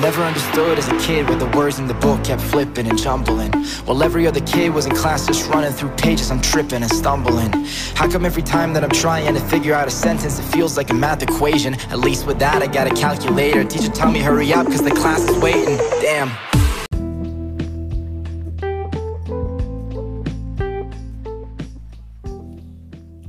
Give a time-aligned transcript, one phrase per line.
[0.00, 3.52] Never understood as a kid why the words in the book kept flipping and jumbling.
[3.84, 7.50] While every other kid was in class just running through pages, I'm tripping and stumbling.
[7.96, 10.90] How come every time that I'm trying to figure out a sentence, it feels like
[10.90, 11.74] a math equation?
[11.90, 13.64] At least with that, I got a calculator.
[13.64, 15.76] Teacher, tell me hurry up, cause the class is waiting.
[16.00, 16.30] Damn.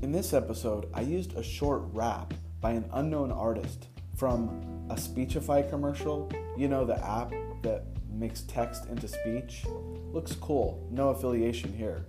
[0.04, 3.88] In this episode, I used a short rap by an unknown artist
[4.19, 6.29] from a Speechify commercial.
[6.57, 9.64] You know, the app that makes text into speech.
[10.11, 12.05] Looks cool, no affiliation here.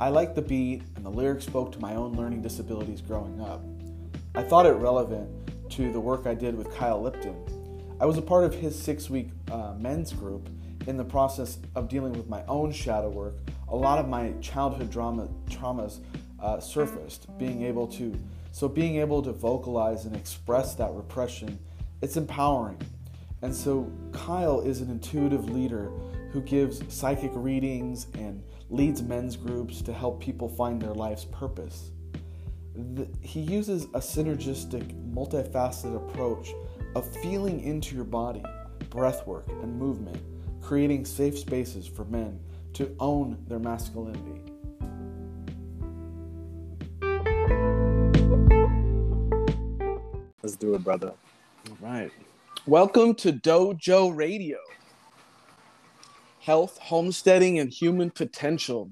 [0.00, 3.62] I liked the beat, and the lyrics spoke to my own learning disabilities growing up.
[4.34, 5.28] I thought it relevant
[5.72, 7.36] to the work I did with Kyle Lipton.
[8.00, 10.48] I was a part of his six week uh, men's group
[10.86, 13.34] in the process of dealing with my own shadow work.
[13.68, 16.00] A lot of my childhood drama, traumas
[16.40, 18.14] uh, surfaced, being able to
[18.56, 21.58] so being able to vocalize and express that repression,
[22.00, 22.78] it's empowering.
[23.42, 25.90] And so Kyle is an intuitive leader
[26.30, 31.90] who gives psychic readings and leads men's groups to help people find their life's purpose.
[32.74, 36.54] The, he uses a synergistic, multifaceted approach
[36.94, 38.42] of feeling into your body,
[38.88, 40.16] breath work, and movement,
[40.62, 42.40] creating safe spaces for men
[42.72, 44.45] to own their masculinity.
[50.56, 51.12] Let's do it, brother.
[51.68, 52.10] All right.
[52.64, 54.56] Welcome to Dojo Radio.
[56.40, 58.88] Health, homesteading, and human potential.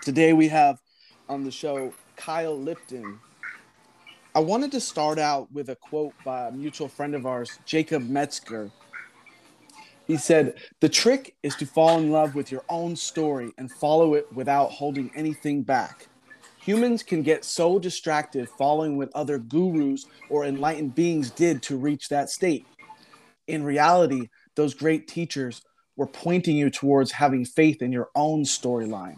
[0.00, 0.80] Today we have
[1.28, 3.18] on the show Kyle Lipton.
[4.34, 8.08] I wanted to start out with a quote by a mutual friend of ours, Jacob
[8.08, 8.70] Metzger.
[10.06, 14.14] He said, The trick is to fall in love with your own story and follow
[14.14, 16.08] it without holding anything back.
[16.60, 22.08] Humans can get so distracted following what other gurus or enlightened beings did to reach
[22.08, 22.66] that state.
[23.46, 25.62] In reality, those great teachers
[25.96, 29.16] were pointing you towards having faith in your own storyline.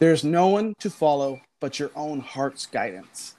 [0.00, 3.36] There's no one to follow but your own heart's guidance.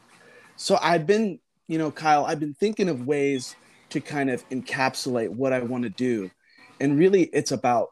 [0.56, 3.57] So I've been, you know, Kyle, I've been thinking of ways
[3.89, 6.31] to kind of encapsulate what I want to do.
[6.79, 7.89] And really, it's about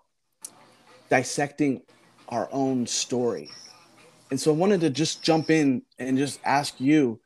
[1.09, 1.81] dissecting
[2.29, 3.49] our own story
[4.31, 7.19] and so I wanted to just jump in and just ask you,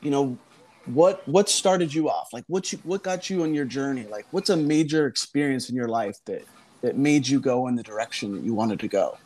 [0.00, 0.38] you know,
[0.86, 2.32] what what started you off?
[2.32, 4.06] Like what you what got you on your journey?
[4.10, 6.46] Like what's a major experience in your life that
[6.80, 9.18] that made you go in the direction that you wanted to go?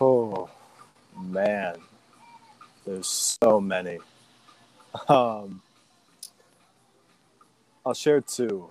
[0.00, 0.50] Oh
[1.16, 1.76] man.
[2.84, 3.98] There's so many.
[5.08, 5.62] Um
[7.86, 8.70] I'll share two.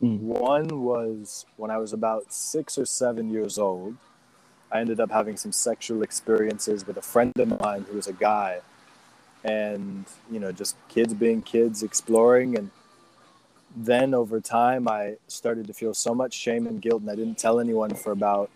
[0.00, 0.20] Mm.
[0.20, 3.96] One was when I was about six or seven years old.
[4.70, 8.12] I ended up having some sexual experiences with a friend of mine who was a
[8.12, 8.60] guy,
[9.44, 12.56] and you know, just kids being kids, exploring.
[12.58, 12.70] And
[13.76, 17.38] then over time, I started to feel so much shame and guilt, and I didn't
[17.38, 18.50] tell anyone for about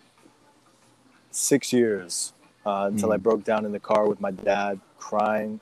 [1.31, 2.33] six years
[2.65, 3.13] uh, until mm.
[3.13, 5.61] I broke down in the car with my dad, crying,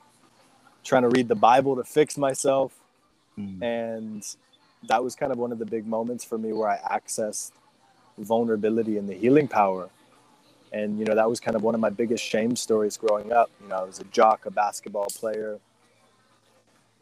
[0.83, 2.73] trying to read the Bible to fix myself,
[3.37, 3.61] mm.
[3.61, 4.25] and
[4.87, 7.51] that was kind of one of the big moments for me where I accessed
[8.17, 9.89] vulnerability and the healing power
[10.71, 13.49] and you know that was kind of one of my biggest shame stories growing up.
[13.61, 15.59] You know i was a jock a basketball player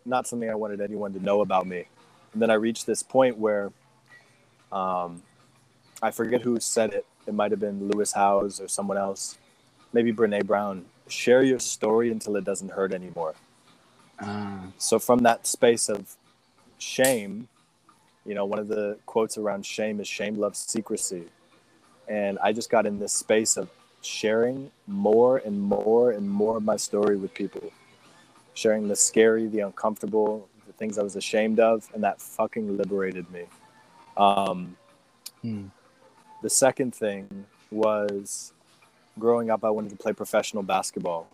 [0.06, 1.86] not something i wanted anyone to know about me.
[2.34, 3.72] And then i reached this point where
[4.72, 5.24] um,
[6.02, 7.06] i forget who said it.
[7.26, 9.38] It might have been lewis howes or someone else.
[9.94, 10.86] Maybe brene brown.
[11.08, 13.36] Share your story until it doesn't hurt anymore.
[14.20, 14.58] Uh.
[14.78, 16.16] so from that space of
[16.80, 17.48] shame
[18.26, 21.26] you know one of the quotes around shame is shame loves secrecy
[22.08, 23.70] and I just got in this space of
[24.02, 27.72] sharing more and more and more of my story with people,
[28.54, 33.30] sharing the scary, the uncomfortable, the things I was ashamed of, and that fucking liberated
[33.32, 33.44] me.
[34.16, 34.78] Um,
[35.42, 35.66] hmm.
[36.42, 38.54] The second thing was
[39.20, 41.28] growing up, I wanted to play professional basketball.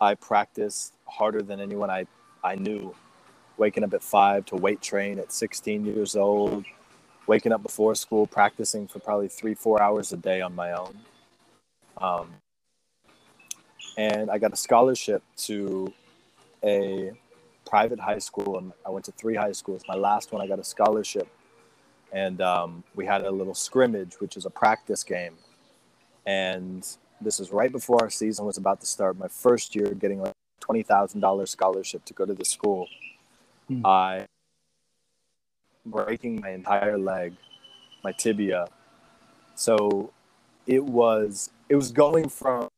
[0.00, 2.06] I practiced harder than anyone I,
[2.44, 2.94] I knew,
[3.56, 6.64] waking up at five to weight train at 16 years old,
[7.28, 10.98] waking up before school, practicing for probably three, four hours a day on my own.
[11.98, 12.30] Um,
[13.98, 15.92] and I got a scholarship to
[16.64, 17.12] a
[17.66, 18.58] private high school.
[18.58, 19.82] And I went to three high schools.
[19.86, 21.28] My last one, I got a scholarship.
[22.12, 25.34] And um, we had a little scrimmage, which is a practice game.
[26.24, 26.86] And
[27.20, 29.18] this was right before our season was about to start.
[29.18, 30.32] My first year getting like
[30.62, 32.88] $20,000 scholarship to go to the school.
[33.68, 33.84] Hmm.
[33.84, 34.26] I
[35.90, 37.34] breaking my entire leg,
[38.04, 38.68] my tibia.
[39.54, 40.12] So
[40.66, 42.68] it was it was going from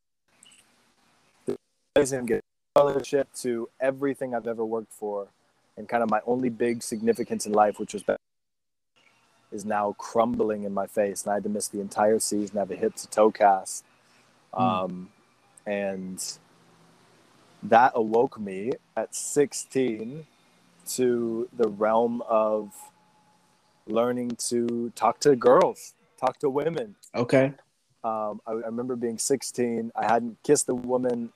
[1.47, 1.57] the
[2.27, 2.41] get
[2.77, 5.29] scholarship to everything I've ever worked for,
[5.77, 8.05] and kind of my only big significance in life, which was
[9.53, 12.71] is now crumbling in my face, and I had to miss the entire season, have
[12.71, 13.85] a hip to toe cast,
[14.55, 14.63] Hmm.
[14.63, 15.09] um,
[15.67, 16.39] and
[17.63, 20.27] that awoke me at 16
[20.87, 22.73] to the realm of
[23.91, 26.95] learning to talk to girls, talk to women.
[27.15, 27.53] Okay.
[28.03, 29.93] Um, I, I remember being 16.
[29.95, 31.31] I hadn't kissed a woman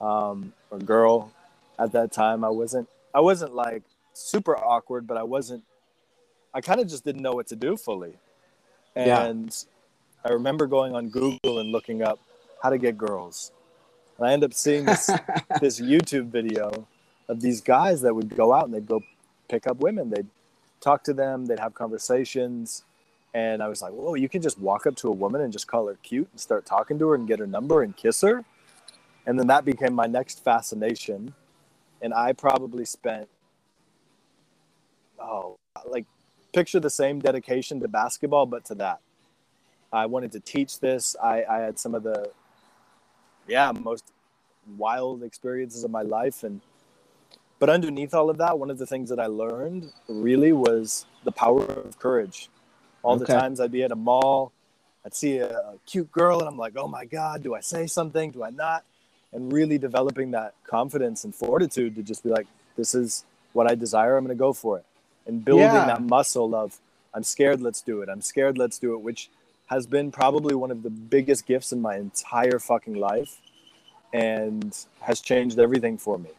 [0.00, 1.32] um, or girl
[1.78, 2.44] at that time.
[2.44, 2.88] I wasn't.
[3.14, 3.82] I wasn't like
[4.12, 5.64] super awkward, but I wasn't.
[6.54, 8.14] I kind of just didn't know what to do fully.
[8.96, 9.24] Yeah.
[9.24, 9.64] And
[10.24, 12.18] I remember going on Google and looking up
[12.62, 13.52] how to get girls,
[14.18, 15.06] and I end up seeing this
[15.60, 16.86] this YouTube video
[17.28, 19.02] of these guys that would go out and they'd go
[19.48, 20.10] pick up women.
[20.10, 20.26] They'd
[20.80, 21.46] talk to them.
[21.46, 22.84] They'd have conversations.
[23.34, 25.66] And I was like, whoa, you can just walk up to a woman and just
[25.66, 28.44] call her cute and start talking to her and get her number and kiss her.
[29.26, 31.34] And then that became my next fascination.
[32.00, 33.28] And I probably spent,
[35.20, 36.06] oh, like
[36.54, 39.00] picture the same dedication to basketball, but to that.
[39.92, 41.16] I wanted to teach this.
[41.22, 42.30] I, I had some of the,
[43.46, 44.04] yeah, most
[44.76, 46.42] wild experiences of my life.
[46.44, 46.60] And,
[47.58, 51.32] but underneath all of that, one of the things that I learned really was the
[51.32, 52.48] power of courage
[53.02, 53.24] all Okay.
[53.24, 54.52] the times I'd be at a mall,
[55.04, 57.86] I'd see a, a cute girl, and I'm like, oh my God, do I say
[57.86, 58.30] something?
[58.30, 58.84] Do I not?
[59.32, 62.46] And really developing that confidence and fortitude to just be like,
[62.76, 64.16] this is what I desire.
[64.16, 64.84] I'm going to go for it.
[65.26, 65.86] And building Yeah.
[65.86, 66.78] that muscle of,
[67.14, 68.08] I'm scared, let's do it.
[68.08, 69.30] I'm scared, let's do it, which
[69.66, 73.40] has been probably one of the biggest gifts in my entire fucking life
[74.12, 76.30] and has changed everything for me.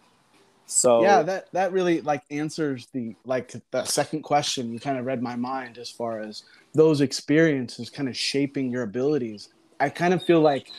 [0.71, 5.05] So, yeah that that really like answers the like the second question you kind of
[5.05, 6.43] read my mind as far as
[6.75, 9.49] those experiences kind of shaping your abilities.
[9.79, 10.69] I kind of feel like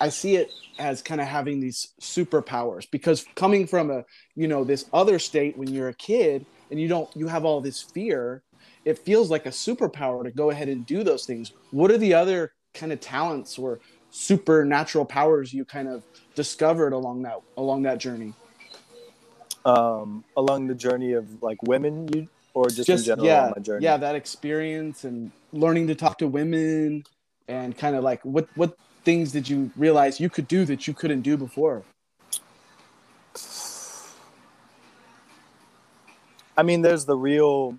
[0.00, 4.04] i see it as kind of having these superpowers because coming from a
[4.36, 7.60] you know this other state when you're a kid and you don't you have all
[7.60, 8.42] this fear
[8.84, 11.52] it feels like a superpower to go ahead and do those things.
[11.72, 13.80] What are the other kind of talents or
[14.10, 16.02] supernatural powers you kind of
[16.34, 18.32] discovered along that along that journey
[19.68, 23.58] um, along the journey of like women, you or just, in general yeah on my
[23.62, 23.84] journey.
[23.84, 27.04] yeah that experience and learning to talk to women
[27.48, 28.74] and kind of like what what
[29.04, 31.82] things did you realize you could do that you couldn't do before
[36.56, 37.78] I mean, there's the real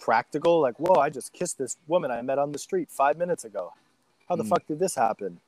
[0.00, 3.44] practical, like, whoa, I just kissed this woman I met on the street five minutes
[3.44, 3.72] ago.
[4.28, 4.48] How the Mm.
[4.48, 5.40] fuck did this happen?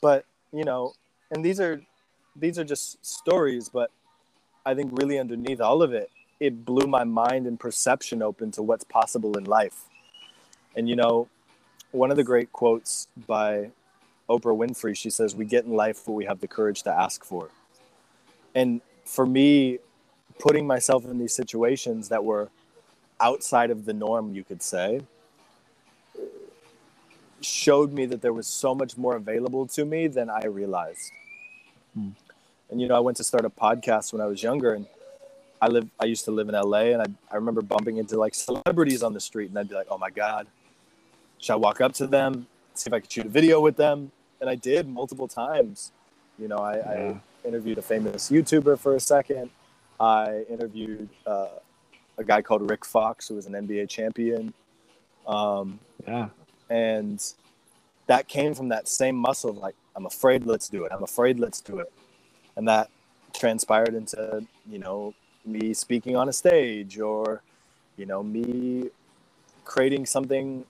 [0.00, 0.94] But you know,
[1.30, 1.82] and these are
[2.34, 3.90] these are just stories, but
[4.66, 6.10] I think really underneath all of it,
[6.40, 9.84] it blew my mind and perception open to what's possible in life.
[10.74, 11.28] And you know,
[11.92, 13.70] one of the great quotes by
[14.28, 17.24] Oprah Winfrey, she says, "We get in life what we have the courage to ask
[17.24, 17.50] for."
[18.54, 19.78] And for me,
[20.40, 22.50] putting myself in these situations that were
[23.20, 25.02] outside of the norm, you could say,
[27.40, 31.12] showed me that there was so much more available to me than I realized.
[31.94, 32.10] Hmm.
[32.70, 34.86] And you know, I went to start a podcast when I was younger, and
[35.60, 35.88] I live.
[36.00, 39.12] I used to live in LA, and I, I remember bumping into like celebrities on
[39.12, 40.46] the street, and I'd be like, "Oh my god,
[41.38, 44.10] should I walk up to them, see if I could shoot a video with them?"
[44.40, 45.92] And I did multiple times.
[46.38, 47.14] You know, I, Yeah.
[47.44, 49.50] I interviewed a famous YouTuber for a second.
[49.98, 51.48] I interviewed uh,
[52.18, 54.52] a guy called Rick Fox, who was an NBA champion.
[55.26, 56.28] Um, yeah
[56.70, 57.32] and
[58.06, 61.38] that came from that same muscle of like i'm afraid let's do it i'm afraid
[61.38, 61.92] let's do it
[62.56, 62.90] and that
[63.34, 67.42] transpired into you know me speaking on a stage or
[67.96, 68.90] you know me
[69.64, 70.64] creating something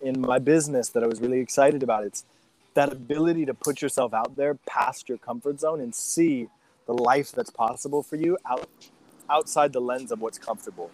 [0.00, 2.04] in my business that i was really excited about.
[2.04, 2.24] It's
[2.74, 6.48] that ability to put yourself out there past your comfort zone and see
[6.86, 8.68] the life that's possible for you out
[9.30, 10.90] outside the lens of what's comfortable.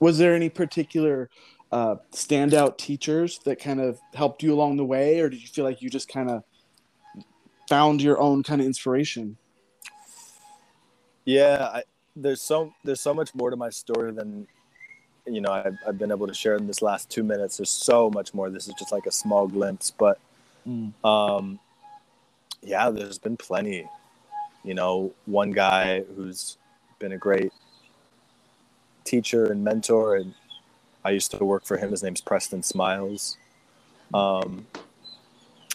[0.00, 1.28] Was there any particular
[1.70, 5.64] uh, standout teachers that kind of helped you along the way or did you feel
[5.64, 6.42] like you just kind of
[7.70, 9.38] found your own kind of inspiration
[11.24, 11.82] Yeah, I,
[12.16, 14.48] there's so there's so much more to my story than
[15.26, 17.58] you know I've, I've been able to share in this last two minutes.
[17.58, 18.50] There's so much more.
[18.50, 20.20] This is just like a small glimpse, but
[20.68, 20.94] Mm.
[21.04, 21.60] um,
[22.62, 23.88] yeah, there's been plenty.
[24.64, 26.58] You know, one guy who's
[27.00, 27.52] been a great
[29.04, 30.34] teacher and mentor, and
[31.04, 31.90] I used to work for him.
[31.92, 33.38] His name's Preston Smiles.
[34.14, 34.66] Um,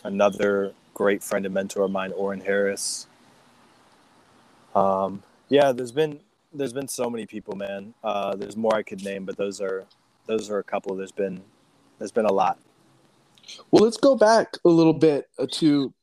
[0.04, 3.06] another great friend and mentor of mine, Orrin Harris.
[4.74, 6.20] Um, yeah, there's been
[6.52, 7.94] there's been so many people, man.
[8.04, 9.86] Uh, there's more I could name, but those are
[10.26, 10.96] those are a couple.
[10.96, 11.44] There's been
[12.00, 12.58] there's been a lot.
[13.70, 15.94] Well, let's go back a little bit uh, to,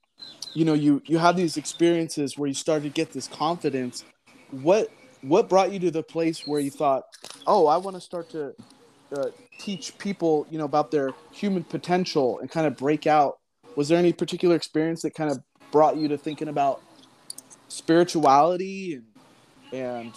[0.55, 4.05] you know, you you have these experiences where you started to get this confidence.
[4.51, 4.91] What
[5.23, 7.05] what brought you to the place where you thought,
[7.47, 8.55] oh, I want to start to
[9.17, 9.27] uh,
[9.59, 13.39] teach people, you know, about their human potential and kind of break out.
[13.77, 16.83] Was there any particular experience that kind of brought you to thinking about
[17.69, 19.05] spirituality and
[19.73, 20.13] and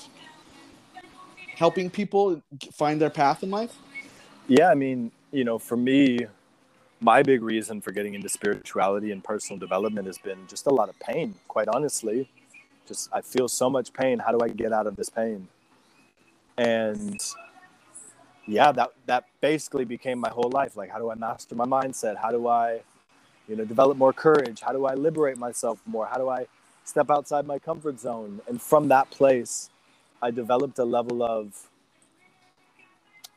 [1.55, 2.41] helping people
[2.73, 3.75] find their path in life?
[4.47, 6.27] Yeah, I mean, you know, for me,
[6.99, 10.89] my big reason for getting into spirituality and personal development has been just a lot
[10.89, 12.29] of pain, quite honestly.
[12.87, 14.19] Just I feel so much pain.
[14.19, 15.47] How do I get out of this pain?
[16.57, 17.19] And
[18.47, 20.77] yeah, that that basically became my whole life.
[20.77, 22.17] Like, how do I master my mindset?
[22.17, 22.81] How do I,
[23.47, 24.61] you know, develop more courage?
[24.61, 26.05] How do I liberate myself more?
[26.05, 26.47] How do I
[26.83, 28.41] step outside my comfort zone?
[28.47, 29.69] And from that place,
[30.21, 31.69] I developed a level of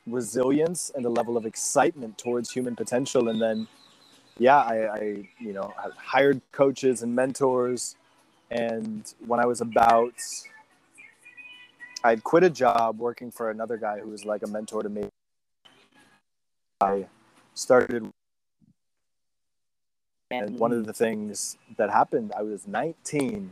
[0.07, 3.29] resilience and a level of excitement towards human potential.
[3.29, 3.67] And then,
[4.37, 5.01] yeah, I, I
[5.39, 7.95] you know, hired coaches and mentors.
[8.49, 10.15] And when I was about
[12.03, 15.03] I'd quit a job working for another guy who was like a mentor to me.
[16.79, 17.07] I
[17.53, 18.09] started,
[20.31, 23.51] and one of the things that happened, I was 19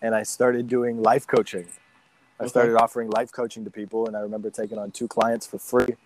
[0.00, 1.66] and I started doing life coaching.
[2.38, 2.50] I okay.
[2.50, 5.96] started offering life coaching to people, and I remember taking on two clients for free.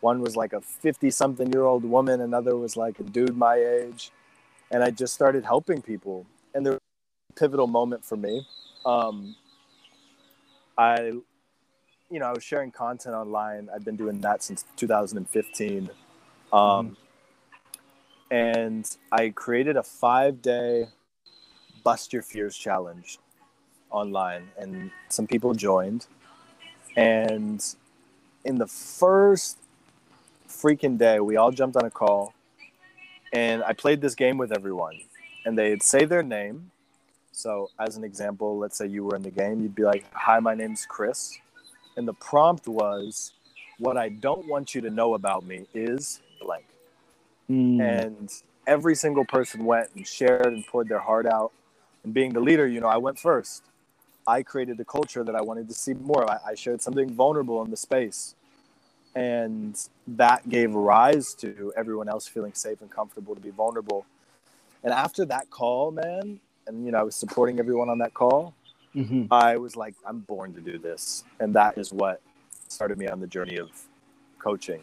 [0.00, 3.54] One was like a 50 something year old woman, another was like a dude my
[3.54, 4.10] age.
[4.72, 6.26] And I just started helping people.
[6.52, 6.80] And there was
[7.30, 8.44] a pivotal moment for me.
[8.84, 9.36] Um,
[10.76, 11.12] I,
[12.10, 13.68] you know, I was sharing content online.
[13.72, 15.88] I've been doing that since 2015.
[16.52, 16.94] Um, mm-hmm.
[18.30, 20.88] And I created a five day
[21.84, 23.18] bust your fears challenge
[23.90, 26.06] online, and some people joined.
[26.96, 27.64] And
[28.44, 29.58] in the first
[30.48, 32.34] freaking day, we all jumped on a call,
[33.32, 35.00] and I played this game with everyone.
[35.44, 36.72] And they'd say their name,
[37.36, 40.40] so, as an example, let's say you were in the game, you'd be like, Hi,
[40.40, 41.36] my name's Chris.
[41.98, 43.34] And the prompt was,
[43.78, 46.64] What I don't want you to know about me is blank.
[47.50, 47.80] Mm.
[47.80, 48.32] And
[48.66, 51.52] every single person went and shared and poured their heart out.
[52.04, 53.62] And being the leader, you know, I went first.
[54.26, 56.28] I created the culture that I wanted to see more.
[56.28, 58.34] I, I shared something vulnerable in the space.
[59.14, 64.04] And that gave rise to everyone else feeling safe and comfortable to be vulnerable.
[64.82, 68.54] And after that call, man, and you know I was supporting everyone on that call,
[68.94, 69.24] mm-hmm.
[69.30, 72.20] I was like, I'm born to do this, and that is what
[72.68, 73.70] started me on the journey of
[74.38, 74.82] coaching.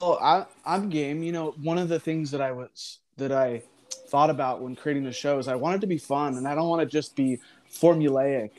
[0.00, 1.22] Well, I, I'm game.
[1.22, 3.62] You know, one of the things that I was that I
[4.08, 6.68] thought about when creating the show is I wanted to be fun, and I don't
[6.68, 7.38] want to just be
[7.70, 8.50] formulaic.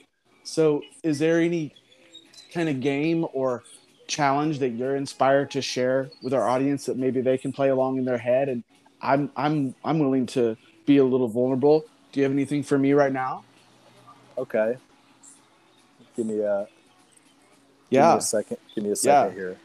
[0.43, 1.73] So, is there any
[2.53, 3.63] kind of game or
[4.07, 7.97] challenge that you're inspired to share with our audience that maybe they can play along
[7.97, 8.63] in their head and
[9.01, 11.85] I'm I'm I'm willing to be a little vulnerable.
[12.11, 13.43] Do you have anything for me right now?
[14.37, 14.77] Okay.
[16.15, 16.67] Give me a
[17.89, 18.01] yeah.
[18.01, 18.57] Give me a second.
[18.75, 19.39] Give me a second yeah.
[19.39, 19.57] here.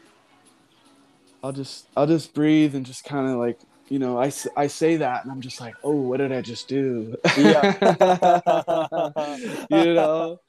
[1.45, 4.97] I'll just I'll just breathe and just kind of like you know I, I say
[4.97, 7.15] that and I'm just like oh what did I just do?
[7.37, 7.75] Yeah.
[9.69, 10.39] you know,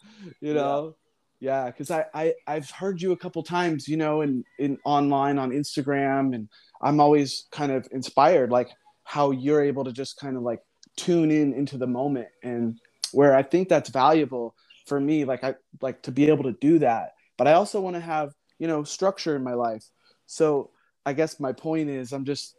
[0.41, 0.97] you know.
[1.39, 5.39] Yeah, because I, I I've heard you a couple times, you know, in in online
[5.39, 6.49] on Instagram and
[6.81, 8.71] I'm always kind of inspired, like
[9.05, 10.63] how you're able to just kind of like
[10.97, 12.81] tune in into the moment and
[13.13, 14.55] where I think that's valuable
[14.87, 17.13] for me, like I like to be able to do that.
[17.37, 19.85] But I also want to have, you know, structure in my life.
[20.25, 20.71] So
[21.07, 22.55] I guess my point is I'm just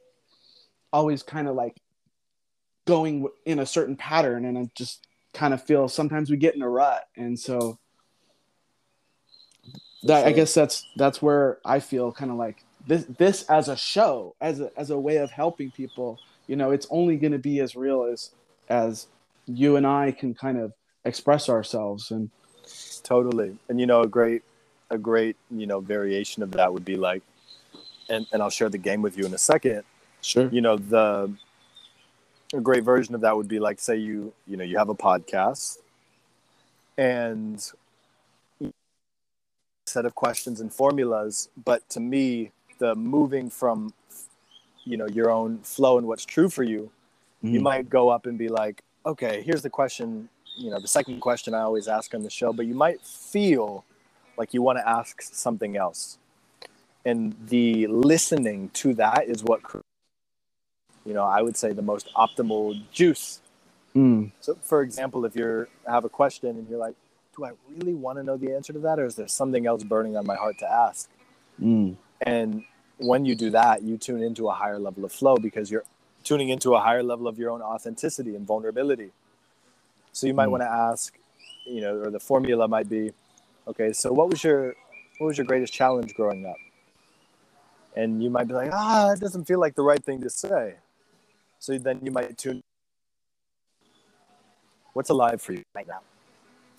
[0.92, 1.78] always kind of like
[2.86, 6.64] going in a certain pattern and I just kind of feel sometimes we get in
[6.64, 7.08] a rut.
[7.16, 7.78] And so
[10.04, 13.76] that, I guess that's that's where I feel kind of like this this as a
[13.76, 17.38] show as a as a way of helping people you know it's only going to
[17.38, 18.32] be as real as
[18.70, 19.08] as
[19.46, 20.74] you and i can kind of
[21.06, 22.30] express ourselves and
[23.04, 24.42] totally and you know a great
[24.90, 27.22] a great you know variation of that would be like
[28.10, 29.84] and and i'll share the game with you in a second.
[30.22, 30.50] Sure.
[30.52, 31.32] You know the
[32.54, 34.96] a great version of that would be like say you you know you have a
[34.96, 35.80] podcast
[36.98, 37.72] and
[39.86, 43.94] set of questions and formulas but to me the moving from
[44.84, 46.90] you know your own flow and what's true for you
[47.44, 47.54] mm-hmm.
[47.54, 51.20] you might go up and be like okay here's the question you know the second
[51.20, 53.84] question i always ask on the show but you might feel
[54.38, 56.18] like you want to ask something else
[57.08, 59.62] and the listening to that is what
[61.06, 63.42] you know i would say the most optimal juice
[63.96, 64.32] mm.
[64.40, 66.96] so for example if you have a question and you're like
[67.36, 69.84] do i really want to know the answer to that or is there something else
[69.84, 71.10] burning on my heart to ask
[71.62, 71.96] mm.
[72.22, 72.64] And
[72.98, 75.84] when you do that, you tune into a higher level of flow because you're
[76.24, 79.12] tuning into a higher level of your own authenticity and vulnerability.
[80.14, 80.52] So you might mm.
[80.52, 81.18] want to ask,
[81.66, 83.12] you know, or the formula might be,
[83.68, 84.76] okay, so what was your
[85.20, 86.58] what was your greatest challenge growing up?
[87.98, 90.76] And you might be like, ah, it doesn't feel like the right thing to say.
[91.58, 92.62] So then you might tune.
[94.94, 96.02] What's alive for you right now?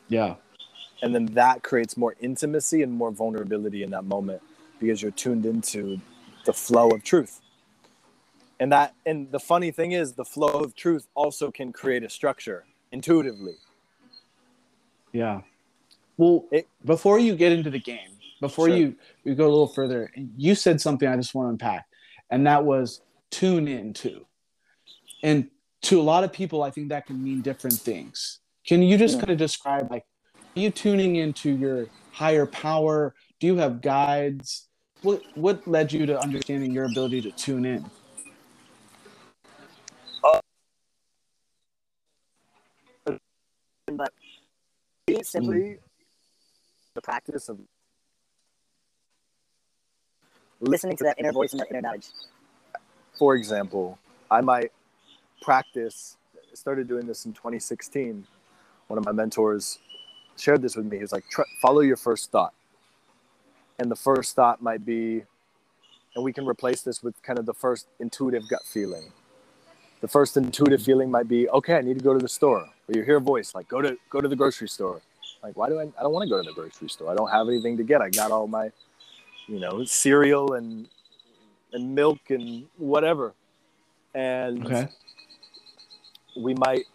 [0.08, 0.36] Yeah.
[1.02, 4.42] And then that creates more intimacy and more vulnerability in that moment
[4.78, 6.00] because you're tuned into
[6.44, 7.40] the flow of truth.
[8.60, 12.08] And that and the funny thing is the flow of truth also can create a
[12.08, 13.56] structure intuitively.
[15.12, 15.40] Yeah.
[16.16, 18.76] Well, It- before you get into the game, before Sure.
[18.76, 21.86] you we go a little further, you said something I just want to unpack,
[22.30, 24.26] and that was tune into.
[25.22, 25.50] And
[25.82, 28.40] to a lot of people, I think that can mean different things.
[28.66, 29.20] Can you just Yeah.
[29.20, 30.04] kind of describe like
[30.56, 33.14] are you tuning into your higher power?
[33.38, 34.68] Do you have guides?
[35.02, 37.90] What what led you to understanding your ability to tune in?
[43.86, 44.12] But
[45.06, 45.78] it's simply
[46.94, 47.58] the practice of
[50.60, 52.06] listening to that inner voice and that inner knowledge.
[53.18, 53.98] for example,
[54.30, 54.72] I might
[55.42, 56.16] practice.
[56.54, 58.26] Started doing this in 2016.
[58.88, 59.78] One of my mentors
[60.36, 60.96] shared this with me.
[60.96, 61.24] He was like,
[61.62, 62.54] follow your first thought.
[63.78, 65.22] And the first thought might be,
[66.16, 69.12] and we can replace this with kind of the first intuitive gut feeling.
[70.00, 72.60] The first intuitive feeling might be, okay, I need to go to the store.
[72.60, 75.00] Or you hear a voice like, go to go to the grocery store.
[75.42, 75.84] Like, why do I?
[75.84, 77.10] I don't want to go to the grocery store.
[77.10, 78.00] I don't have anything to get.
[78.00, 78.70] I got all my,
[79.48, 80.88] you know, cereal and
[81.72, 83.34] and milk and whatever.
[84.14, 84.88] And Okay.
[86.36, 86.86] we might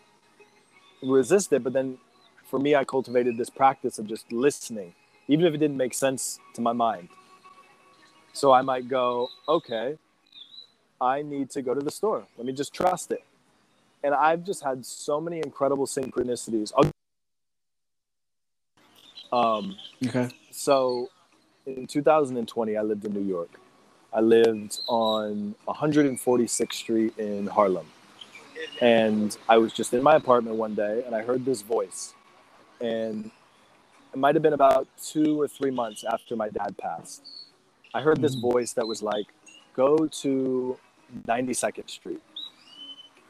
[1.01, 1.97] resist it, but then
[2.45, 4.93] for me, I cultivated this practice of just listening,
[5.27, 7.09] even if it didn't make sense to my mind.
[8.33, 9.97] So I might go, okay,
[11.01, 12.25] I need to go to the store.
[12.37, 13.23] Let me just trust it.
[14.03, 16.71] And I've just had so many incredible synchronicities.
[19.31, 19.77] Um,
[20.07, 20.29] Okay.
[20.51, 21.09] so
[21.65, 23.49] in 2020, I lived in New York.
[24.11, 27.85] I lived on 146th Street in Harlem.
[28.81, 32.13] And I was just in my apartment one day and I heard this voice.
[32.79, 33.31] And
[34.13, 37.23] it might have been about two or three months after my dad passed.
[37.93, 38.41] I heard this hmm.
[38.41, 39.27] voice that was like,
[39.75, 40.77] go to
[41.27, 42.21] 92nd Street.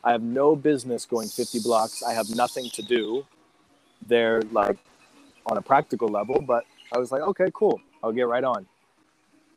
[0.04, 2.04] I have no business going 50 blocks.
[2.04, 3.26] I have nothing to do
[4.06, 4.78] there, like
[5.46, 7.80] on a practical level, but I was like, okay, cool.
[8.04, 8.66] I'll get right on.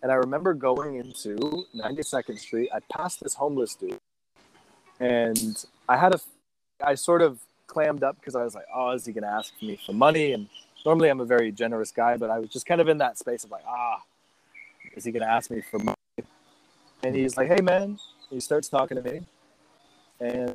[0.03, 2.71] And I remember going into 92nd Street.
[2.73, 3.99] I passed this homeless dude,
[5.01, 6.21] and I had a,
[6.81, 9.79] I sort of clammed up because I was like, oh, is he gonna ask me
[9.85, 10.33] for money?
[10.33, 10.49] And
[10.85, 13.43] normally I'm a very generous guy, but I was just kind of in that space
[13.43, 14.03] of like, ah,
[14.95, 15.97] is he gonna ask me for money?
[17.03, 17.99] And he's like, hey man,
[18.31, 19.23] he starts talking to me,
[20.21, 20.55] and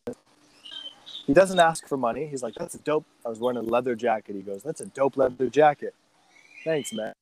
[1.25, 2.27] he doesn't ask for money.
[2.27, 3.05] He's like, that's a dope.
[3.25, 4.35] I was wearing a leather jacket.
[4.35, 5.93] He goes, that's a dope leather jacket.
[6.63, 7.13] Thanks, man.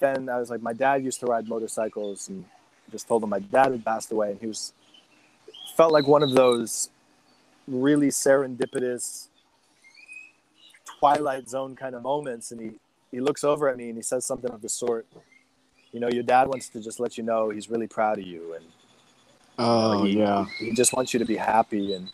[0.00, 2.44] Then I was like, my dad used to ride motorcycles and
[2.90, 4.32] just told him my dad had passed away.
[4.32, 4.72] And he was,
[5.76, 6.90] felt like one of those
[7.68, 9.28] really serendipitous
[10.98, 12.50] Twilight Zone kind of moments.
[12.50, 12.70] And he,
[13.10, 15.06] he looks over at me and he says something of the sort,
[15.92, 18.54] you know, your dad wants to just let you know he's really proud of you.
[18.54, 18.64] And
[19.62, 20.46] Oh he, yeah.
[20.58, 21.92] he just wants you to be happy.
[21.92, 22.10] And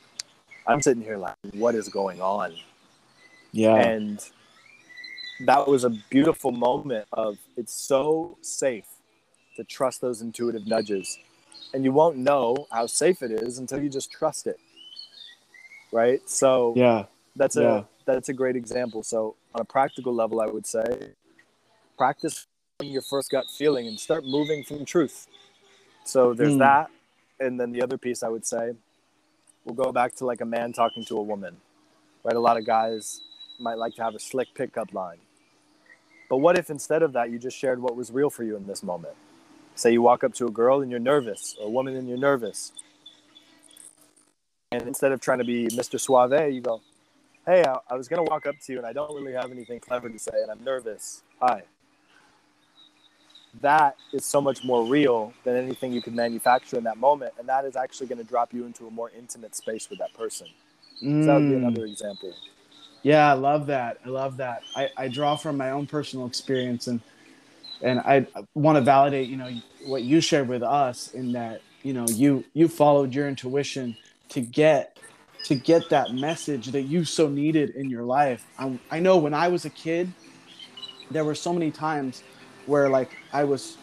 [0.66, 2.54] I'm sitting here like, what is going on?
[3.52, 3.76] Yeah.
[3.76, 4.20] and
[5.40, 8.86] that was a beautiful moment of it's so safe
[9.56, 11.18] to trust those intuitive nudges.
[11.74, 14.58] And you won't know how safe it is until you just trust it.
[15.92, 16.20] Right?
[16.28, 17.04] So yeah.
[17.36, 17.82] that's a yeah.
[18.06, 19.02] that's a great example.
[19.02, 21.12] So on a practical level i would say
[21.96, 22.46] practice
[22.82, 25.26] your first gut feeling and start moving from truth.
[26.04, 26.58] So there's Hmm.
[26.58, 26.90] that.
[27.40, 28.72] And then the other piece i would say
[29.64, 31.56] we'll go back to like a man talking to a woman
[32.26, 32.36] right?
[32.36, 33.20] A lot of guys
[33.60, 35.18] might like to have a slick pickup line.
[36.28, 38.66] But what if instead of that you just shared what was real for you in
[38.66, 39.14] this moment?
[39.74, 42.18] Say you walk up to a girl and you're nervous or a woman and you're
[42.18, 42.72] nervous.
[44.72, 46.82] And instead of trying to be mr suave you go
[47.46, 49.50] hey i, I was going to walk up to you and i don't really have
[49.50, 51.22] anything clever to say and i'm nervous.
[51.40, 51.62] Hi.
[53.62, 57.48] That is so much more real than anything you could manufacture in that moment and
[57.48, 60.48] that is actually going to drop you into a more intimate space with that person.
[61.20, 61.68] So that would be Mm.
[61.68, 62.34] another example
[63.06, 63.98] Yeah, I love that.
[64.04, 64.64] I love that.
[64.76, 67.02] I, I draw from my own personal experience and
[67.82, 71.94] and I want to validate, you know, what you shared with us in that, you
[71.94, 73.98] know, you you followed your intuition
[74.30, 74.96] to get
[75.44, 78.46] to get that message that you so needed in your life.
[78.58, 80.16] I, I know when I was a kid,
[81.10, 82.24] there were so many times
[82.66, 83.78] where like I was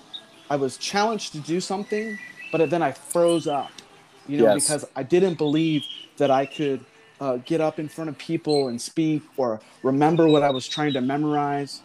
[0.49, 2.19] I was challenged to do something,
[2.51, 3.81] but then I froze up,
[4.27, 4.51] you know, Yes.
[4.51, 5.87] because I didn't believe
[6.19, 6.85] that I could
[7.23, 10.91] uh, get up in front of people and speak or remember what I was trying
[10.93, 11.81] to memorize.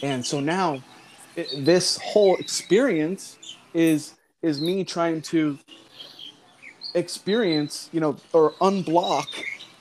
[0.00, 0.80] And so now
[1.34, 3.36] it, this whole experience
[3.74, 5.58] is is me trying to
[6.94, 9.26] experience, you know, or unblock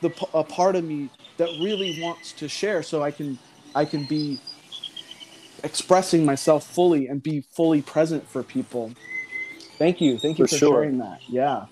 [0.02, 3.38] the a part of me that really wants to share so I can
[3.76, 4.39] I can be
[5.63, 8.91] expressing myself fully and be fully present for people.
[9.78, 10.18] Thank you.
[10.18, 10.82] Thank you For for, sure.
[10.82, 11.20] sharing that.
[11.28, 11.65] Yeah.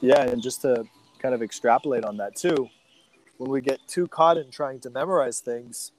[0.00, 0.86] Yeah, and just to
[1.20, 2.68] kind of extrapolate on that too,
[3.38, 5.92] when we get too caught in trying to memorize things,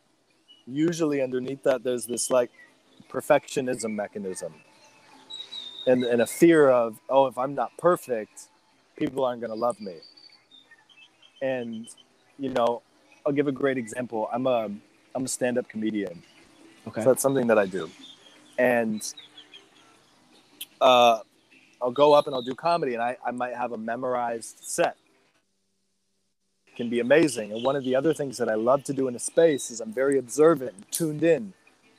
[0.67, 2.51] usually underneath that there's this like
[3.09, 4.53] perfectionism mechanism.
[5.87, 8.49] And and a fear of, oh, if I'm not perfect,
[8.95, 9.95] people aren't gonna love me.
[11.41, 11.87] And,
[12.37, 12.83] you know,
[13.25, 14.29] I'll give a great example.
[14.31, 14.69] I'm a
[15.15, 16.21] I'm a stand-up comedian.
[16.87, 17.01] Okay.
[17.01, 17.89] So that's something that I do.
[18.57, 19.01] And
[20.79, 21.19] uh,
[21.81, 24.97] I'll go up and I'll do comedy, and I, I might have a memorized set.
[26.81, 27.51] Can be amazing.
[27.51, 29.81] And one of the other things that I love to do in a space is
[29.81, 31.53] I'm very observant, tuned in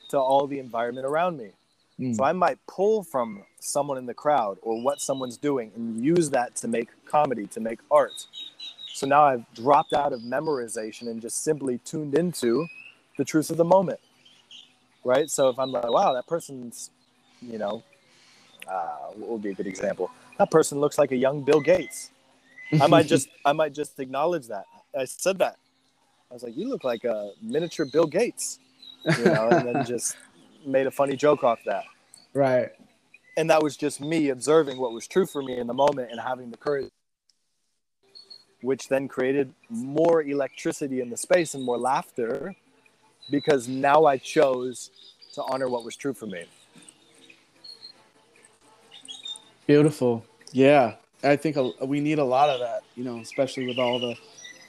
[0.09, 1.51] to all the environment around me.
[1.97, 2.17] Mm.
[2.17, 6.31] So I might pull from someone in the crowd or what someone's doing and use
[6.31, 8.27] that to make comedy, to make art.
[8.93, 12.67] So now I've dropped out of memorization and just simply tuned into
[13.17, 14.01] the truth of the moment.
[15.05, 15.29] Right.
[15.29, 16.89] So if I'm like, wow, that person's,
[17.41, 17.83] you know,
[18.67, 20.11] uh, what would be a good example?
[20.39, 22.11] That person looks like a young Bill Gates.
[22.81, 24.65] I might just, I might just acknowledge that.
[24.97, 25.57] I said that.
[26.29, 28.59] I was like, you look like a miniature Bill Gates,
[29.17, 30.15] you know, and then just
[30.65, 31.83] made a funny joke off that
[32.33, 32.71] right.
[33.37, 36.19] and that was just me observing what was true for me in the moment and
[36.19, 36.89] having the courage
[38.61, 42.55] which then created more electricity in the space and more laughter
[43.29, 44.89] because now i chose
[45.33, 46.45] to honor what was true for me
[49.65, 50.25] Beautiful.
[50.51, 50.95] Yeah.
[51.23, 54.15] I think a, we need a lot of that, you know, especially with all the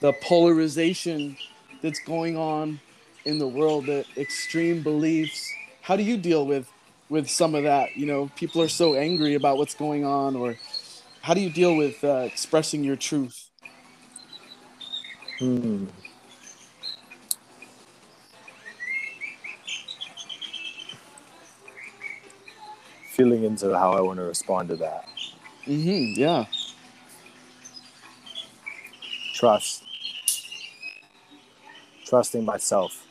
[0.01, 1.37] the polarization
[1.81, 2.79] that's going on
[3.25, 5.51] in the world, the extreme beliefs.
[5.81, 6.67] How do you deal with
[7.09, 7.95] with some of that?
[7.95, 10.55] You know, people are so angry about what's going on or
[11.21, 13.49] how do you deal with uh, expressing your truth?
[15.39, 15.85] Hmm.
[23.15, 25.07] feeling into how i want to respond to that
[25.67, 26.15] Mhm.
[26.17, 26.45] Yeah.
[29.33, 29.83] trust
[32.05, 33.05] trusting myself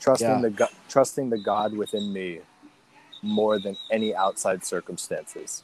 [0.00, 0.40] trusting Yeah.
[0.40, 2.40] the go- trusting the god within me
[3.22, 5.62] more than any outside circumstances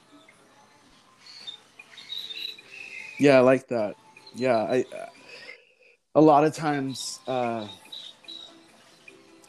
[3.18, 3.94] Yeah, I like that.
[4.34, 4.84] Yeah, I
[6.14, 7.66] a lot of times uh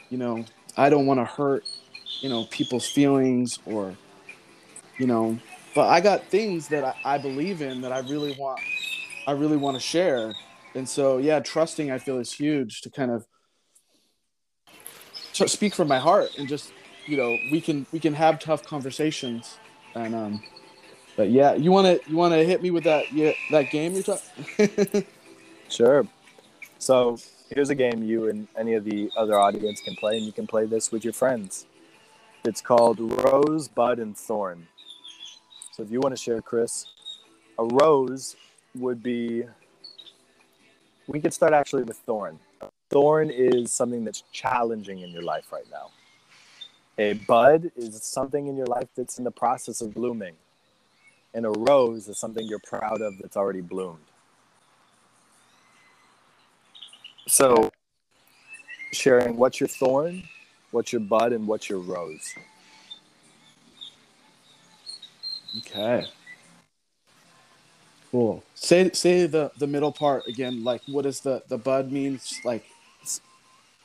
[0.09, 0.45] you know,
[0.77, 1.63] I don't want to hurt,
[2.21, 3.95] you know, people's feelings or
[4.97, 5.37] you know,
[5.75, 8.59] but I got things that I, I believe in that I really want
[9.27, 10.33] I really want to share.
[10.75, 13.25] And so, yeah, trusting I feel is huge to kind of
[15.33, 16.73] to speak from my heart and just,
[17.05, 19.57] you know, we can we can have tough conversations
[19.95, 20.43] and um
[21.15, 23.93] but yeah, you want to you want to hit me with that yeah, that game
[23.93, 25.05] you're talking
[25.69, 26.07] Sure.
[26.77, 27.17] So
[27.49, 30.47] here's a game you and any of the other audience can play, and you can
[30.47, 31.65] play this with your friends.
[32.45, 34.67] It's called Rose, Bud, and Thorn.
[35.73, 36.85] So if you want to share, Chris,
[37.57, 38.35] a rose
[38.75, 39.43] would be.
[41.07, 42.39] We could start actually with thorn.
[42.91, 45.89] Thorn is something that's challenging in your life right now.
[46.99, 50.35] A bud is something in your life that's in the process of blooming.
[51.33, 53.97] And a rose is something you're proud of that's already bloomed.
[57.27, 57.71] So,
[58.91, 60.23] sharing what's your thorn,
[60.69, 62.35] what's your bud, and what's your rose.
[65.59, 66.05] Okay.
[68.11, 68.43] Cool.
[68.55, 70.63] Say say the the middle part again.
[70.63, 72.39] Like, what does the the bud means?
[72.45, 72.65] Like,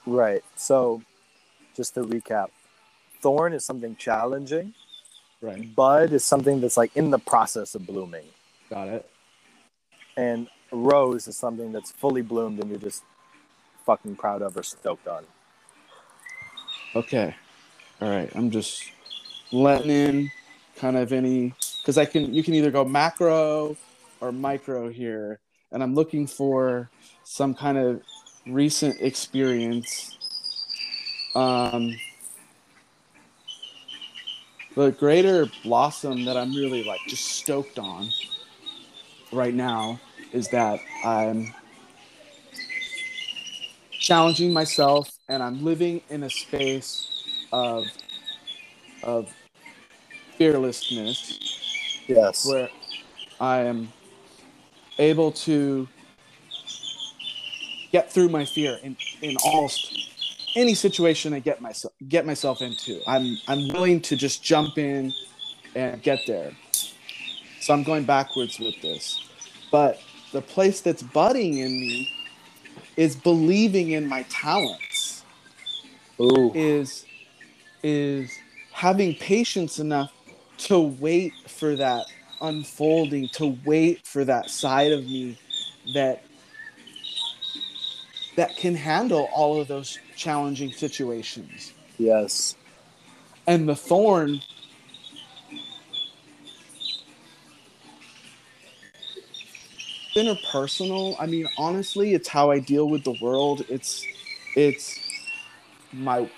[0.06, 0.44] Right.
[0.56, 1.02] So,
[1.76, 2.48] just to recap,
[3.22, 4.74] thorn is something challenging.
[5.42, 5.74] right.
[5.74, 8.24] Bud is something that's like in the process of blooming,
[8.70, 9.10] Got it.
[10.16, 13.02] and rose is something that's fully bloomed and you're just
[13.86, 15.24] fucking proud of or stoked on.
[16.96, 17.34] Okay.
[18.00, 18.30] All right.
[18.34, 18.84] I'm just
[19.52, 20.30] letting in
[20.76, 23.76] kind of any because I can you can either go macro
[24.20, 25.40] or micro here,
[25.72, 26.90] and I'm looking for
[27.24, 28.02] some kind of
[28.46, 30.16] recent experience.
[31.34, 31.94] Um,
[34.74, 38.08] the greater blossom that I'm really like just stoked on
[39.32, 40.00] right now
[40.32, 41.52] is that I'm
[43.98, 47.84] challenging myself and I'm living in a space of
[49.02, 49.32] of
[50.36, 51.57] fearlessness
[52.08, 52.46] Yes.
[52.46, 52.68] where
[53.40, 53.88] I am
[54.98, 55.86] able to
[57.92, 59.94] get through my fear in, in almost
[60.56, 63.00] any situation I get myself get myself into.
[63.06, 65.12] I'm I'm willing to just jump in
[65.74, 66.52] and get there.
[67.60, 69.22] So I'm going backwards with this.
[69.70, 70.00] But
[70.32, 72.10] the place that's budding in me
[72.96, 75.24] is believing in my talents.
[76.20, 76.52] Ooh.
[76.54, 77.04] Is
[77.82, 78.32] is
[78.72, 80.12] having patience enough
[80.58, 82.06] to wait for that
[82.40, 85.38] unfolding, to wait for that side of me
[85.94, 86.22] that
[88.36, 91.72] that can handle all of those challenging situations.
[91.98, 92.56] Yes.
[93.46, 94.40] And the thorn
[100.14, 103.64] interpersonal, I mean honestly, it's how I deal with the world.
[103.68, 104.04] It's
[104.54, 104.98] it's
[105.92, 106.30] my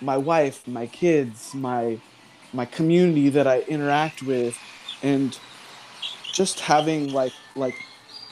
[0.00, 2.00] my wife, my kids, my
[2.52, 4.60] my community that I interact with
[5.02, 5.38] and
[6.32, 7.76] just having like like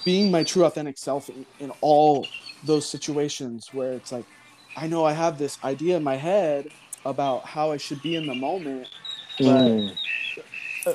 [0.05, 4.27] being my true authentic self in, in all those situations where it's like
[4.77, 6.67] I know I have this idea in my head
[7.05, 8.89] about how I should be in the moment,
[9.39, 9.99] but Mm.
[10.87, 10.95] uh,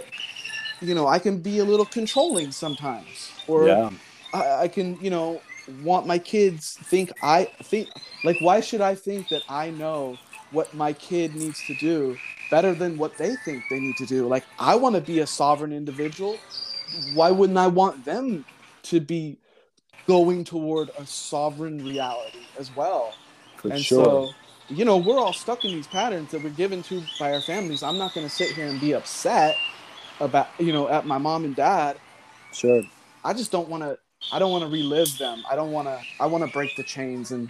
[0.81, 3.89] you know I can be a little controlling sometimes, or Yeah.
[4.33, 7.91] I, I can you know want my kids think I think
[8.23, 12.73] like why should I think that I know what my kid needs to do better
[12.73, 14.27] than what they think they need to do?
[14.27, 16.37] Like I want to be a sovereign individual.
[17.13, 18.45] Why wouldn't I want them
[18.83, 19.37] to be
[20.07, 23.13] going toward a sovereign reality as well?
[23.57, 24.03] For and sure.
[24.03, 24.33] so,
[24.69, 27.81] you know, we're all stuck in these patterns that we're given to by our families.
[27.83, 29.57] I'm not going to sit here and be upset
[30.19, 31.97] about, you know, at my mom and dad.
[32.51, 32.83] sure.
[33.23, 33.97] I just don't want to.
[34.31, 35.43] I don't want to relive them.
[35.49, 35.99] I don't want to.
[36.19, 37.49] I want to break the chains, and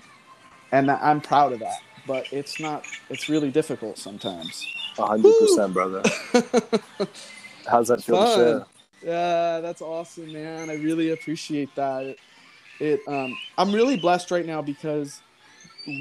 [0.72, 1.80] and I'm proud of that.
[2.06, 2.86] But it's not.
[3.10, 4.66] It's really difficult sometimes.
[4.98, 6.04] A hundred percent, brother.
[7.68, 8.66] How's that feel to share?
[9.04, 10.70] Yeah, that's awesome, man.
[10.70, 12.04] I really appreciate that.
[12.04, 12.20] It,
[12.80, 15.22] it um, I'm really blessed right now because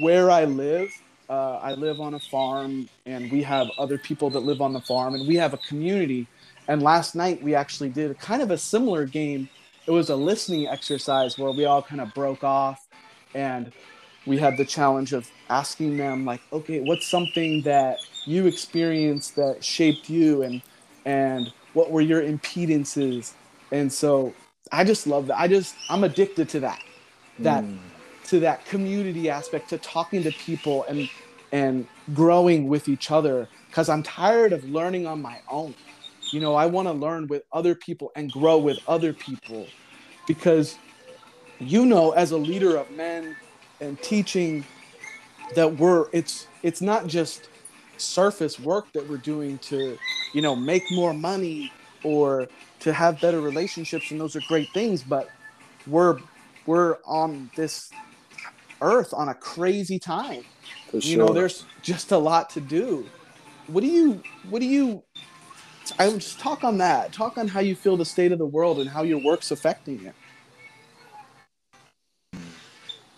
[0.01, 0.89] where I live,
[1.29, 4.81] uh, I live on a farm, and we have other people that live on the
[4.81, 6.27] farm, and we have a community.
[6.67, 9.49] And last night we actually did a, kind of a similar game.
[9.85, 12.87] It was a listening exercise where we all kind of broke off,
[13.33, 13.71] and
[14.25, 19.63] we had the challenge of asking them like, okay, what's something that you experienced that
[19.63, 20.63] shaped you, and
[21.05, 23.35] and what were your impedances?
[23.71, 24.37] And so
[24.71, 25.39] I just love that.
[25.39, 26.79] I just I'm addicted to that.
[27.39, 27.91] That Mm.
[28.25, 31.09] to that community aspect to talking to people and
[31.51, 35.75] and growing with each other because i'm tired of learning on my own
[36.31, 39.73] you know i want to learn with other people and grow with other people
[40.27, 40.79] because
[41.59, 43.37] you know as a leader of men
[43.81, 44.67] and teaching
[45.55, 47.49] that we're it's it's not just
[47.97, 49.97] surface work that we're doing to
[50.33, 51.71] you know make more money
[52.03, 52.47] or
[52.79, 55.29] to have better relationships and those are great things but
[55.87, 56.17] we're
[56.65, 57.91] we're on this
[58.81, 60.43] earth on a crazy time.
[60.89, 63.07] For you know there's just a lot to do.
[63.67, 65.03] What do you what do you
[65.99, 67.11] i would just talk on that.
[67.11, 70.05] Talk on how you feel the state of the world and how your work's affecting
[70.05, 70.15] it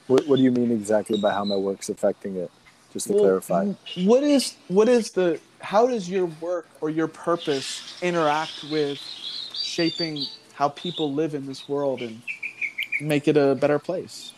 [0.07, 2.51] What, what do you mean exactly by how my work's affecting it?
[2.93, 3.65] Just to Well, clarify.
[4.05, 8.99] what is what is the how does your work or your purpose interact with
[9.53, 12.21] shaping how people live in this world and
[13.01, 14.33] make it a better place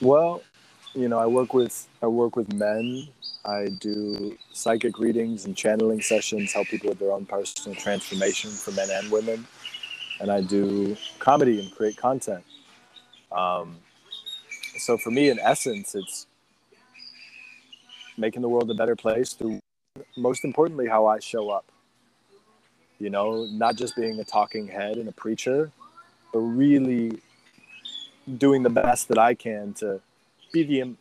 [0.00, 0.42] Well,
[0.94, 3.08] you know, I work with I work with men.
[3.44, 8.72] I do psychic readings and channeling sessions, help people with their own personal transformation for
[8.72, 9.46] men and women,
[10.20, 12.44] and I do comedy and create content.
[13.32, 13.78] Um,
[14.78, 16.26] so for me, in essence, it's
[18.16, 19.60] making the world a better place through,
[20.16, 21.64] most importantly, how I show up.
[22.98, 25.72] You know, not just being a talking head and a preacher,
[26.32, 27.20] but really
[28.38, 30.00] doing the best that I can to
[30.52, 30.94] be the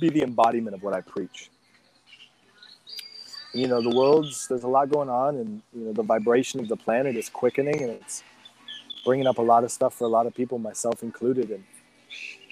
[0.00, 1.50] be the embodiment of what I preach.
[3.54, 6.68] You know, the world's there's a lot going on, and you know the vibration of
[6.68, 8.22] the planet is quickening, and it's
[9.04, 11.50] bringing up a lot of stuff for a lot of people, myself included.
[11.50, 11.64] And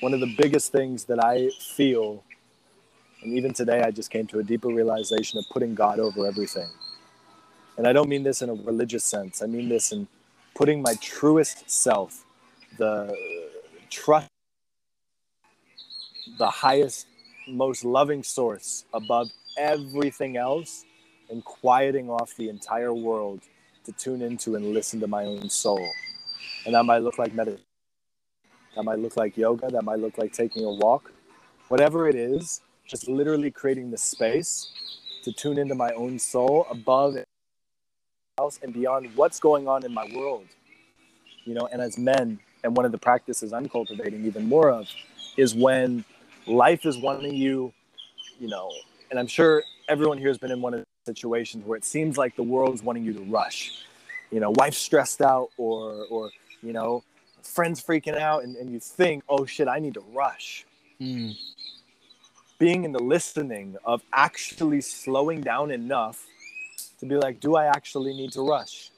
[0.05, 2.23] one of the biggest things that I feel,
[3.23, 6.69] and even today, I just came to a deeper realization of putting God over everything.
[7.79, 9.41] And I don't mean this in a religious sense.
[9.41, 10.07] I mean this in
[10.55, 12.27] putting my truest self,
[12.77, 13.17] the
[13.89, 14.29] trust
[16.39, 17.07] the highest,
[17.49, 20.85] most loving source above everything else
[21.31, 23.41] and quieting off the entire world
[23.87, 25.89] to tune into and listen to my own soul.
[26.67, 27.65] And that might look like meditation.
[28.77, 29.69] That might look like yoga.
[29.71, 31.13] That might look like taking a walk.
[31.69, 34.71] Whatever it is, just literally creating the space
[35.23, 37.17] to tune into my own soul above
[38.39, 40.47] else and beyond what's going on in my world.
[41.45, 44.89] You know, and as men, and one of the practices I'm cultivating even more of
[45.37, 46.05] is when
[46.47, 47.73] life is wanting you,
[48.41, 48.71] you know,
[49.11, 52.17] and I'm sure everyone here has been in one of the situations where it seems
[52.17, 53.85] like the world is wanting you to rush.
[54.31, 56.31] You know, wife's stressed out or or
[56.63, 57.05] you know,
[57.45, 60.65] friends freaking out and, and you think, oh shit, I need to rush.
[61.01, 61.37] Mm.
[62.59, 66.25] Being in the listening of actually slowing down enough
[67.01, 68.91] to be like, do I actually need to rush?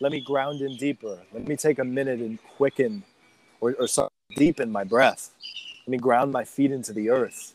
[0.00, 1.18] Let me ground in deeper.
[1.32, 3.02] Let me take a minute and quicken
[3.60, 5.30] or, or deepen my breath.
[5.86, 7.54] Let me ground my feet into the earth.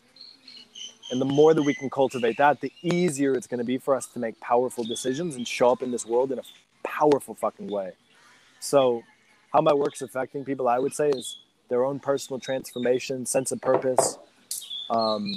[1.10, 3.94] And the more that we can cultivate that, the easier it's going to be for
[3.94, 6.42] us to make powerful decisions and show up in this world in a
[6.82, 7.92] powerful fucking way.
[8.60, 9.02] So,
[9.56, 11.38] how my work's affecting people, I would say, is
[11.70, 14.18] their own personal transformation, sense of purpose,
[14.90, 15.32] um,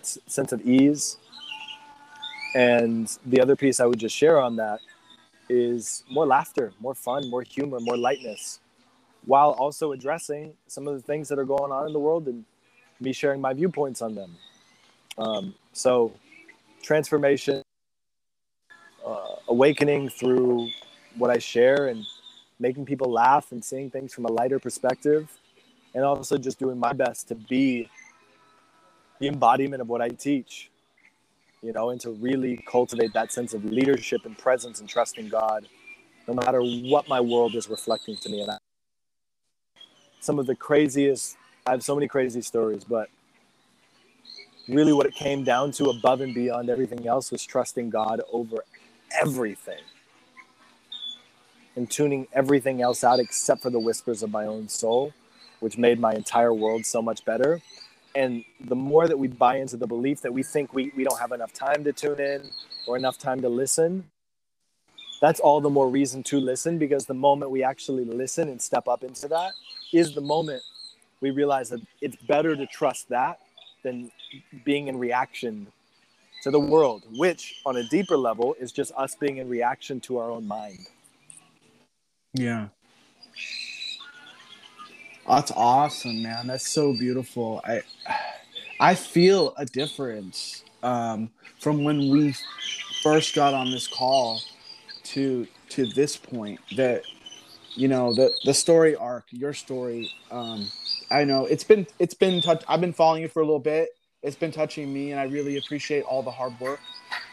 [0.00, 1.16] s- sense of ease.
[2.54, 4.80] And the other piece I would just share on that
[5.48, 8.60] is more laughter, more fun, more humor, more lightness,
[9.24, 12.44] while also addressing some of the things that are going on in the world and
[13.00, 14.36] me sharing my viewpoints on them.
[15.18, 16.12] Um, so,
[16.82, 17.62] transformation,
[19.06, 20.68] uh, awakening through
[21.16, 22.06] what I share and
[22.62, 25.28] making people laugh and seeing things from a lighter perspective,
[25.94, 27.88] and also just doing my best to be
[29.18, 30.70] the embodiment of what I teach,
[31.60, 35.28] you know, and to really cultivate that sense of leadership and presence and trust in
[35.28, 35.66] God,
[36.28, 38.42] no matter what my world is reflecting to me.
[38.42, 38.58] And I,
[40.20, 43.08] some of the craziest, I have so many crazy stories, but
[44.68, 48.64] really what it came down to above and beyond everything else was trusting God over
[49.20, 49.82] everything
[51.76, 55.12] and tuning everything else out except for the whispers of my own soul,
[55.60, 57.60] which made my entire world so much better.
[58.14, 61.18] And the more that we buy into the belief that we think we, we don't
[61.18, 62.50] have enough time to tune in
[62.86, 64.04] or enough time to listen,
[65.20, 68.88] that's all the more reason to listen because the moment we actually listen and step
[68.88, 69.52] up into that
[69.92, 70.62] is the moment
[71.20, 73.38] we realize that it's better to trust that
[73.82, 74.10] than
[74.64, 75.68] being in reaction
[76.42, 80.18] to the world, which on a deeper level is just us being in reaction to
[80.18, 80.88] our own mind.
[82.34, 82.68] Yeah.
[85.28, 86.48] That's awesome, man.
[86.48, 87.60] That's so beautiful.
[87.64, 87.82] I
[88.80, 92.34] I feel a difference um, from when we
[93.02, 94.40] first got on this call
[95.04, 96.60] to to this point.
[96.76, 97.04] That
[97.76, 100.10] you know the the story arc, your story.
[100.30, 100.68] Um,
[101.10, 102.64] I know it's been it's been touch.
[102.68, 103.90] I've been following you for a little bit.
[104.22, 106.80] It's been touching me, and I really appreciate all the hard work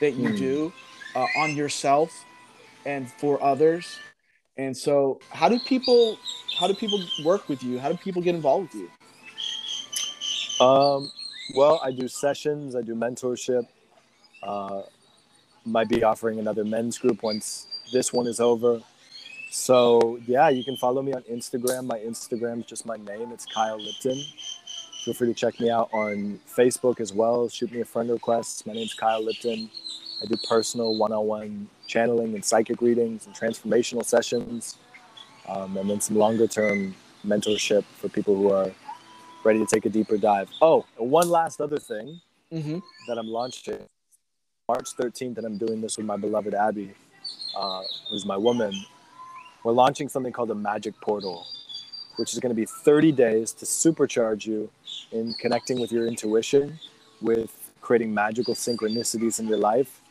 [0.01, 0.37] that you Mm.
[0.37, 0.73] do
[1.15, 2.25] uh, on yourself
[2.85, 3.99] and for others.
[4.59, 6.19] And so, how do people
[6.57, 7.79] how do people work with you?
[7.79, 8.83] How do people get involved with
[10.59, 10.65] you?
[10.65, 11.09] Um,
[11.55, 13.65] well, I do sessions, I do mentorship.
[14.43, 14.81] Uh,
[15.63, 18.81] might be offering another men's group once this one is over.
[19.49, 21.85] So, yeah, you can follow me on Instagram.
[21.85, 24.21] My Instagram is just my name, it's Kyle Lipton.
[25.05, 27.47] Feel free to check me out on Facebook as well.
[27.47, 28.67] Shoot me a friend request.
[28.67, 29.69] My name's Kyle Lipton.
[30.21, 34.77] I do personal one on one channeling and psychic readings and transformational sessions,
[35.47, 38.71] um, and then some longer term mentorship for people who are
[39.43, 40.49] ready to take a deeper dive.
[40.61, 42.79] Oh, and one last other thing Mm-hmm.
[43.07, 43.77] that I'm launching
[44.67, 46.93] March 13th, and I'm doing this with my beloved Abby,
[47.55, 48.73] uh, who's my woman.
[49.63, 51.45] We're launching something called a Magic Portal,
[52.17, 54.71] which is going to be 30 days to supercharge you
[55.11, 56.79] in connecting with your intuition,
[57.21, 60.01] with creating magical synchronicities in your life,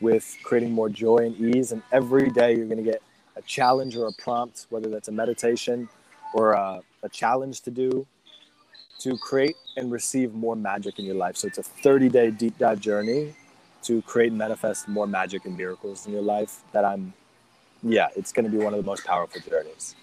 [0.00, 1.72] with creating more joy and ease.
[1.72, 3.02] And every day you're going to get
[3.36, 5.88] a challenge or a prompt, whether that's a meditation
[6.34, 8.06] or a, a challenge to do,
[9.00, 11.36] to create and receive more magic in your life.
[11.36, 13.34] So it's a 30 day deep dive journey
[13.82, 17.12] to create and manifest more magic and miracles in your life that I'm,
[17.82, 19.94] yeah, it's going to be one of the most powerful journeys.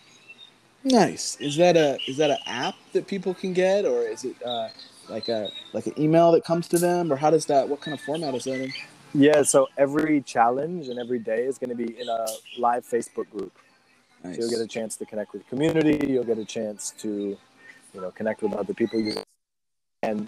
[0.86, 1.36] Nice.
[1.38, 4.70] Is that a is that an app that people can get, or is it uh,
[5.10, 7.68] like a like an email that comes to them, or how does that?
[7.68, 8.72] What kind of format is that in?
[9.18, 12.26] Yeah, so every challenge and every day is going to be in a
[12.58, 13.54] live Facebook group.
[14.24, 14.36] Nice.
[14.36, 16.06] So you'll get a chance to connect with the community.
[16.06, 17.38] You'll get a chance to,
[17.94, 19.00] you know, connect with other people.
[19.00, 19.16] You
[20.04, 20.28] and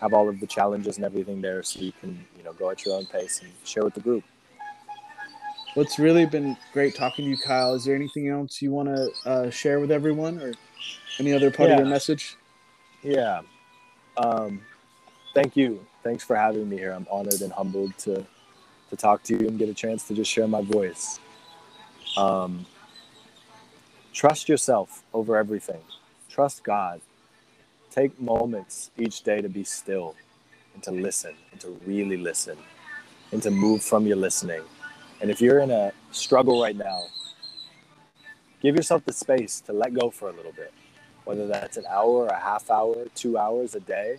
[0.00, 2.84] have all of the challenges and everything there, so you can, you know, go at
[2.84, 4.24] your own pace and share with the group.
[5.74, 7.74] What's really been great talking to you, Kyle.
[7.74, 10.54] Is there anything else you want to uh, share with everyone, or
[11.20, 12.36] any other part of your message?
[13.02, 13.42] Yeah.
[14.16, 14.60] Um,
[15.34, 15.86] thank you.
[16.02, 16.92] Thanks for having me here.
[16.92, 18.24] I'm honored and humbled to
[18.90, 21.18] to talk to you and get a chance to just share my voice.
[22.16, 22.66] Um,
[24.12, 25.80] trust yourself over everything.
[26.28, 27.00] Trust God.
[27.90, 30.14] Take moments each day to be still
[30.74, 32.58] and to listen and to really listen
[33.32, 34.62] and to move from your listening.
[35.20, 37.04] And if you're in a struggle right now,
[38.62, 40.72] give yourself the space to let go for a little bit,
[41.24, 44.18] whether that's an hour, a half hour, two hours a day,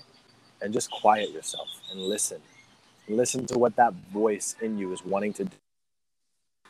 [0.61, 2.41] and just quiet yourself and listen.
[3.07, 5.51] Listen to what that voice in you is wanting to do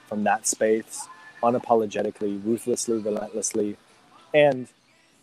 [0.07, 1.07] from that space,
[1.41, 3.77] unapologetically, ruthlessly, relentlessly,
[4.33, 4.67] and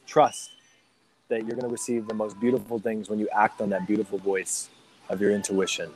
[0.07, 0.51] trust
[1.29, 4.19] that you're going to receive the most beautiful things when you act on that beautiful
[4.19, 4.69] voice
[5.09, 5.91] of your intuition.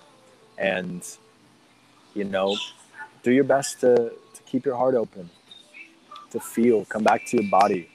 [0.58, 1.06] And,
[2.14, 2.56] you know,
[3.22, 5.28] do your best to, to keep your heart open,
[6.30, 7.90] to feel, come back to your body,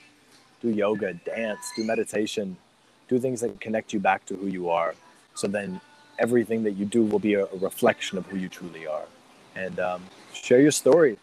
[0.62, 2.58] do yoga, dance, do meditation,
[3.12, 4.96] do things that connect you back to who you are.
[5.36, 5.82] So then
[6.18, 9.04] everything that you do will be a, a reflection of who you truly are.
[9.54, 10.02] And um,
[10.34, 11.18] share your story,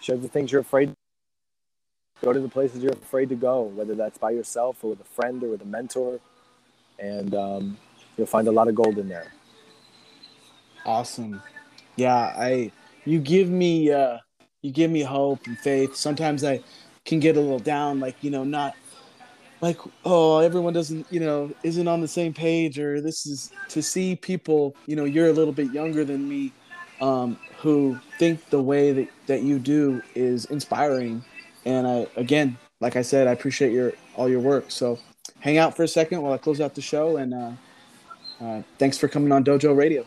[0.00, 0.92] share the things you're afraid.
[2.20, 5.10] Go to the places you're afraid to go, whether that's by yourself or with a
[5.18, 6.18] friend or with a mentor,
[6.98, 7.76] and um,
[8.16, 9.32] you'll find a lot of gold in there.
[10.84, 11.40] Awesome.
[11.94, 12.72] Yeah, I
[13.04, 14.18] you give me uh
[14.62, 15.94] you give me hope and faith.
[15.94, 16.60] Sometimes I
[17.04, 18.74] can get a little down, like, you know, not
[19.62, 23.80] like, oh, everyone doesn't, you know, isn't on the same page or this is to
[23.80, 26.52] see people, you know, you're a little bit younger than me,
[27.00, 31.24] um, who think the way that, that you do is inspiring.
[31.64, 34.70] And I again, like I said, I appreciate your all your work.
[34.70, 34.98] So
[35.38, 37.52] hang out for a second while I close out the show and uh,
[38.40, 40.04] uh, thanks for coming on Dojo Radio.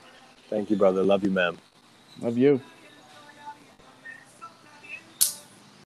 [0.49, 1.01] Thank you, brother.
[1.01, 1.57] Love you, ma'am.
[2.19, 2.59] Love you.